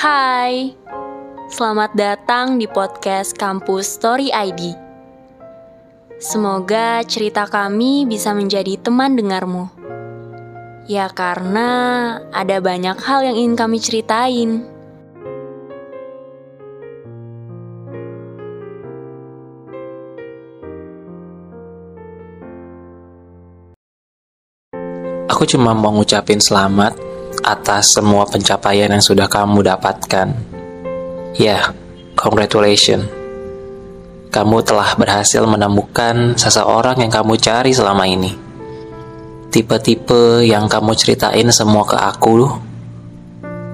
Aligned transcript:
Hai, 0.00 0.72
selamat 1.52 1.92
datang 1.92 2.56
di 2.56 2.64
podcast 2.64 3.36
Kampus 3.36 4.00
Story 4.00 4.32
ID. 4.32 4.72
Semoga 6.16 7.04
cerita 7.04 7.44
kami 7.44 8.08
bisa 8.08 8.32
menjadi 8.32 8.80
teman 8.80 9.12
dengarmu. 9.12 9.68
Ya 10.88 11.04
karena 11.12 11.68
ada 12.32 12.64
banyak 12.64 12.96
hal 12.96 13.28
yang 13.28 13.36
ingin 13.36 13.60
kami 13.60 13.76
ceritain. 13.76 14.64
Aku 25.28 25.44
cuma 25.44 25.76
mau 25.76 25.92
ngucapin 25.92 26.40
selamat 26.40 27.09
atas 27.50 27.98
semua 27.98 28.22
pencapaian 28.30 28.86
yang 28.86 29.02
sudah 29.02 29.26
kamu 29.26 29.66
dapatkan. 29.66 30.30
Ya, 31.34 31.74
congratulations. 32.14 33.10
Kamu 34.30 34.62
telah 34.62 34.94
berhasil 34.94 35.42
menemukan 35.42 36.38
seseorang 36.38 37.02
yang 37.02 37.10
kamu 37.10 37.34
cari 37.42 37.74
selama 37.74 38.06
ini. 38.06 38.30
Tipe-tipe 39.50 40.46
yang 40.46 40.70
kamu 40.70 40.94
ceritain 40.94 41.50
semua 41.50 41.82
ke 41.82 41.98
aku, 41.98 42.46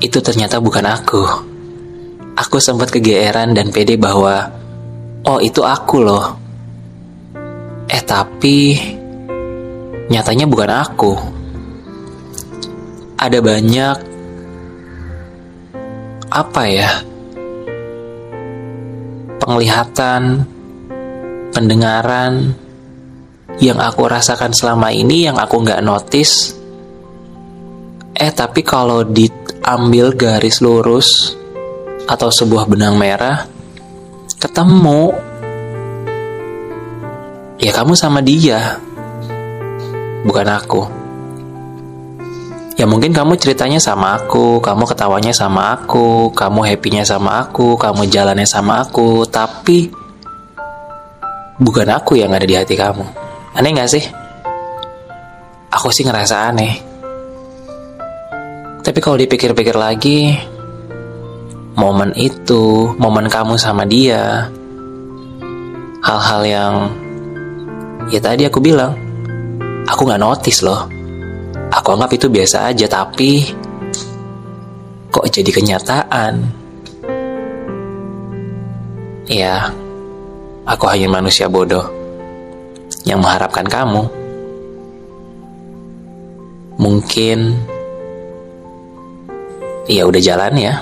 itu 0.00 0.18
ternyata 0.24 0.56
bukan 0.56 0.88
aku. 0.88 1.22
Aku 2.40 2.56
sempat 2.56 2.88
kegeeran 2.88 3.52
dan 3.52 3.68
pede 3.68 4.00
bahwa, 4.00 4.48
oh 5.28 5.36
itu 5.44 5.60
aku 5.60 6.00
loh. 6.00 6.24
Eh 7.92 8.00
tapi, 8.00 8.80
nyatanya 10.08 10.48
bukan 10.48 10.72
aku 10.72 11.37
ada 13.18 13.38
banyak 13.42 13.96
apa 16.30 16.62
ya 16.70 16.90
penglihatan 19.42 20.46
pendengaran 21.50 22.54
yang 23.58 23.82
aku 23.82 24.06
rasakan 24.06 24.54
selama 24.54 24.94
ini 24.94 25.26
yang 25.26 25.34
aku 25.34 25.66
nggak 25.66 25.82
notice. 25.82 26.54
Eh 28.14 28.30
tapi 28.30 28.62
kalau 28.62 29.02
diambil 29.02 30.14
garis 30.14 30.62
lurus 30.62 31.34
atau 32.06 32.30
sebuah 32.30 32.70
benang 32.70 32.94
merah 32.94 33.44
ketemu 34.38 35.12
ya 37.58 37.70
kamu 37.74 37.92
sama 37.98 38.22
dia 38.22 38.78
bukan 40.24 40.48
aku 40.48 40.97
Ya 42.78 42.86
mungkin 42.86 43.10
kamu 43.10 43.34
ceritanya 43.42 43.82
sama 43.82 44.14
aku, 44.14 44.62
kamu 44.62 44.86
ketawanya 44.86 45.34
sama 45.34 45.74
aku, 45.74 46.30
kamu 46.30 46.62
happy-nya 46.62 47.02
sama 47.02 47.42
aku, 47.42 47.74
kamu 47.74 48.06
jalannya 48.06 48.46
sama 48.46 48.86
aku, 48.86 49.26
tapi 49.26 49.90
bukan 51.58 51.90
aku 51.90 52.14
yang 52.14 52.30
ada 52.30 52.46
di 52.46 52.54
hati 52.54 52.78
kamu. 52.78 53.02
Aneh 53.58 53.74
gak 53.74 53.90
sih? 53.90 54.06
Aku 55.74 55.90
sih 55.90 56.06
ngerasa 56.06 56.54
aneh. 56.54 56.78
Tapi 58.86 58.98
kalau 59.02 59.18
dipikir-pikir 59.18 59.74
lagi, 59.74 60.38
momen 61.74 62.14
itu, 62.14 62.94
momen 62.94 63.26
kamu 63.26 63.58
sama 63.58 63.82
dia, 63.90 64.54
hal-hal 66.06 66.42
yang 66.46 66.74
ya 68.14 68.22
tadi 68.22 68.46
aku 68.46 68.62
bilang, 68.62 68.94
aku 69.90 70.06
gak 70.06 70.22
notice 70.22 70.62
loh 70.62 70.97
Aku 71.68 71.92
anggap 71.92 72.16
itu 72.16 72.32
biasa 72.32 72.72
aja, 72.72 72.88
tapi 72.88 73.44
kok 75.12 75.28
jadi 75.28 75.50
kenyataan? 75.52 76.34
Ya, 79.28 79.68
aku 80.64 80.88
hanya 80.88 81.12
manusia 81.12 81.44
bodoh 81.44 81.84
yang 83.04 83.20
mengharapkan 83.20 83.68
kamu. 83.68 84.08
Mungkin 86.80 87.52
ya 89.84 90.08
udah 90.08 90.22
jalan 90.24 90.54
ya. 90.56 90.74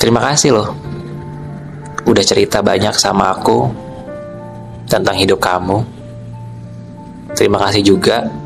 Terima 0.00 0.24
kasih 0.24 0.56
loh. 0.56 0.72
Udah 2.08 2.24
cerita 2.24 2.64
banyak 2.64 2.96
sama 2.96 3.36
aku 3.36 3.68
tentang 4.88 5.20
hidup 5.20 5.36
kamu. 5.40 5.84
Terima 7.36 7.60
kasih 7.60 7.84
juga 7.84 8.41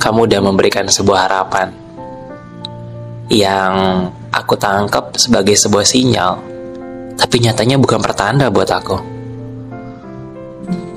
kamu 0.00 0.24
udah 0.24 0.40
memberikan 0.40 0.88
sebuah 0.88 1.28
harapan 1.28 1.68
yang 3.28 4.08
aku 4.32 4.56
tangkap 4.56 5.12
sebagai 5.14 5.54
sebuah 5.54 5.84
sinyal, 5.84 6.40
tapi 7.20 7.44
nyatanya 7.44 7.76
bukan 7.76 8.00
pertanda 8.00 8.48
buat 8.48 8.72
aku. 8.72 8.96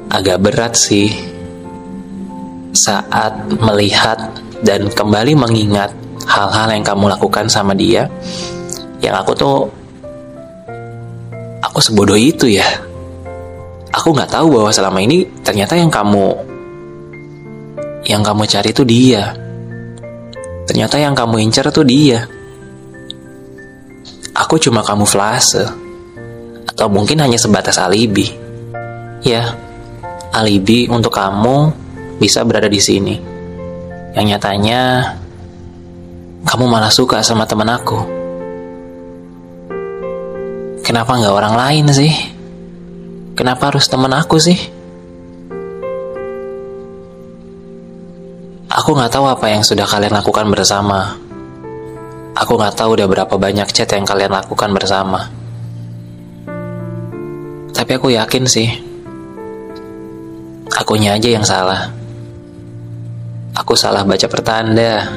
Agak 0.08 0.40
berat 0.40 0.74
sih 0.80 1.12
saat 2.72 3.38
melihat 3.60 4.34
dan 4.64 4.88
kembali 4.88 5.36
mengingat 5.36 5.92
hal-hal 6.24 6.72
yang 6.72 6.88
kamu 6.88 7.12
lakukan 7.12 7.52
sama 7.52 7.76
dia, 7.76 8.08
yang 9.04 9.20
aku 9.20 9.32
tuh 9.36 9.58
aku 11.60 11.80
sebodoh 11.84 12.16
itu 12.16 12.48
ya. 12.48 12.66
Aku 13.94 14.16
nggak 14.16 14.32
tahu 14.32 14.58
bahwa 14.58 14.72
selama 14.74 15.04
ini 15.04 15.28
ternyata 15.46 15.78
yang 15.78 15.92
kamu 15.92 16.53
yang 18.04 18.22
kamu 18.24 18.44
cari 18.48 18.70
itu 18.76 18.84
dia. 18.84 19.32
Ternyata 20.68 21.00
yang 21.00 21.16
kamu 21.16 21.44
incar 21.44 21.68
itu 21.72 21.84
dia. 21.84 22.28
Aku 24.36 24.60
cuma 24.60 24.84
kamu 24.84 25.08
flase. 25.08 25.64
Atau 26.68 26.88
mungkin 26.92 27.22
hanya 27.24 27.40
sebatas 27.40 27.80
alibi. 27.80 28.28
Ya, 29.24 29.56
alibi 30.36 30.92
untuk 30.92 31.16
kamu 31.16 31.72
bisa 32.20 32.44
berada 32.44 32.68
di 32.68 32.82
sini. 32.82 33.16
Yang 34.14 34.26
nyatanya, 34.36 34.82
kamu 36.44 36.66
malah 36.68 36.92
suka 36.92 37.24
sama 37.24 37.48
teman 37.48 37.72
aku. 37.72 38.00
Kenapa 40.84 41.16
nggak 41.16 41.34
orang 41.34 41.56
lain 41.56 41.86
sih? 41.96 42.12
Kenapa 43.34 43.72
harus 43.72 43.88
teman 43.88 44.12
aku 44.12 44.38
sih? 44.38 44.83
Aku 48.84 49.00
nggak 49.00 49.16
tahu 49.16 49.32
apa 49.32 49.48
yang 49.48 49.64
sudah 49.64 49.88
kalian 49.88 50.12
lakukan 50.12 50.44
bersama. 50.52 51.16
Aku 52.36 52.60
nggak 52.60 52.76
tahu 52.76 53.00
udah 53.00 53.08
berapa 53.08 53.32
banyak 53.32 53.72
chat 53.72 53.88
yang 53.96 54.04
kalian 54.04 54.36
lakukan 54.36 54.76
bersama. 54.76 55.32
Tapi 57.72 57.92
aku 57.96 58.12
yakin 58.12 58.44
sih, 58.44 58.68
akunya 60.76 61.16
aja 61.16 61.32
yang 61.32 61.48
salah. 61.48 61.96
Aku 63.56 63.72
salah 63.80 64.04
baca 64.04 64.28
pertanda. 64.28 65.08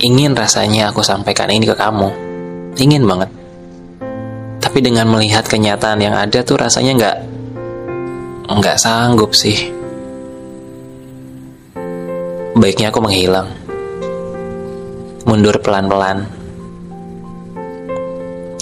Ingin 0.00 0.32
rasanya 0.32 0.88
aku 0.88 1.04
sampaikan 1.04 1.52
ini 1.52 1.68
ke 1.68 1.76
kamu. 1.76 2.08
Ingin 2.80 3.04
banget. 3.04 3.28
Tapi 4.56 4.80
dengan 4.80 5.04
melihat 5.12 5.44
kenyataan 5.44 6.00
yang 6.00 6.16
ada 6.16 6.40
tuh 6.40 6.56
rasanya 6.56 6.92
nggak 6.96 7.16
nggak 8.56 8.80
sanggup 8.80 9.36
sih 9.36 9.73
baiknya 12.54 12.94
aku 12.94 13.02
menghilang. 13.02 13.50
Mundur 15.26 15.58
pelan-pelan. 15.58 16.30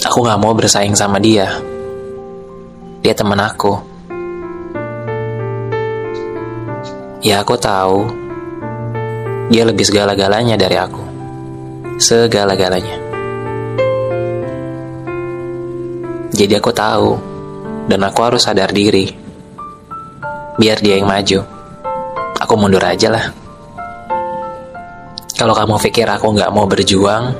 Aku 0.02 0.24
gak 0.24 0.40
mau 0.40 0.56
bersaing 0.56 0.96
sama 0.96 1.20
dia. 1.20 1.60
Dia 3.04 3.12
teman 3.12 3.36
aku. 3.36 3.76
Ya 7.22 7.38
aku 7.38 7.54
tahu, 7.54 8.10
dia 9.52 9.62
lebih 9.62 9.86
segala-galanya 9.86 10.58
dari 10.58 10.74
aku. 10.74 11.02
Segala-galanya. 12.02 12.98
Jadi 16.34 16.52
aku 16.58 16.74
tahu, 16.74 17.14
dan 17.86 18.02
aku 18.02 18.18
harus 18.26 18.42
sadar 18.42 18.74
diri. 18.74 19.06
Biar 20.58 20.82
dia 20.82 20.98
yang 20.98 21.06
maju. 21.06 21.46
Aku 22.42 22.54
mundur 22.58 22.82
aja 22.82 23.06
lah. 23.06 23.41
Kalau 25.42 25.58
kamu 25.58 25.74
pikir 25.74 26.06
aku 26.06 26.38
nggak 26.38 26.54
mau 26.54 26.70
berjuang, 26.70 27.34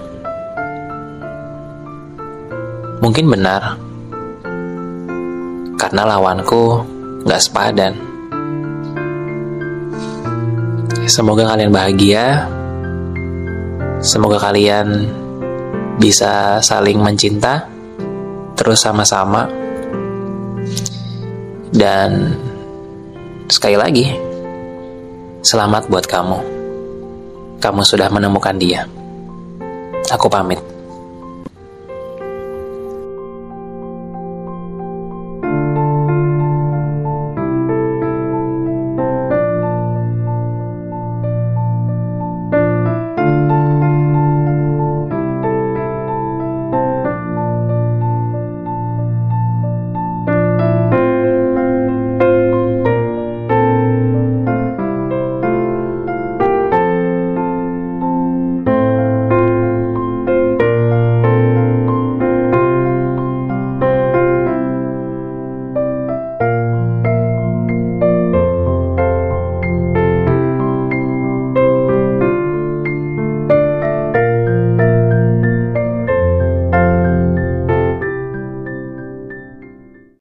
mungkin 2.99 3.31
benar. 3.31 3.79
Karena 5.79 6.11
lawanku 6.11 6.83
nggak 7.23 7.39
sepadan. 7.39 7.95
Semoga 11.07 11.55
kalian 11.55 11.71
bahagia. 11.71 12.51
Semoga 14.03 14.51
kalian 14.51 15.07
bisa 16.03 16.59
saling 16.59 16.99
mencinta 16.99 17.71
terus 18.59 18.83
sama-sama. 18.83 19.47
Dan 21.71 22.35
sekali 23.47 23.79
lagi, 23.79 24.11
selamat 25.47 25.87
buat 25.87 26.11
kamu. 26.11 26.62
Kamu 27.63 27.87
sudah 27.87 28.11
menemukan 28.11 28.59
dia. 28.59 28.91
Aku 30.11 30.27
pamit. 30.27 30.72